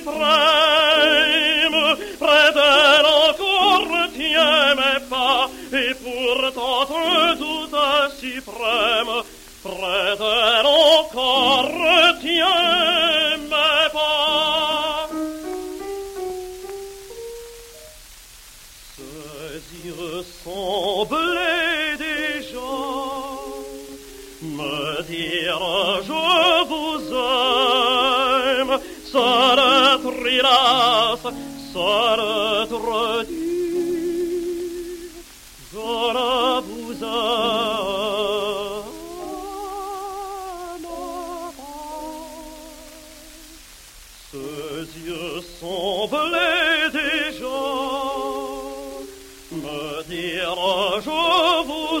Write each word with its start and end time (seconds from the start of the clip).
suprême, 0.00 1.96
près 2.18 2.52
d'elle 2.52 3.06
encore 3.06 3.82
retient 3.82 4.74
mes 4.74 5.00
pas, 5.08 5.50
et 5.72 5.94
pourtant 5.94 6.88
un 6.94 7.34
doute 7.34 7.76
suprême, 8.18 9.22
près 9.62 10.16
d'elle 10.18 10.66
encore 10.66 11.64
retient 11.64 13.36
mes 13.48 13.88
pas. 13.92 15.08
Ses 18.96 19.86
yeux 19.86 20.24
semblaient 20.44 21.96
déjà. 21.98 22.70
Me 24.42 25.02
dire 25.02 25.60
je 26.06 26.49
ne 36.14 36.60
vous 36.60 36.92
aime 36.92 37.02
pas. 37.02 38.84
Ses 44.32 44.86
yeux 45.00 45.40
déjà 46.92 47.66
me 49.52 50.02
dire 50.08 50.54
je 51.04 51.64
vous 51.66 52.00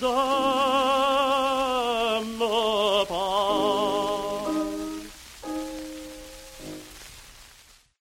Oh. 0.00 0.47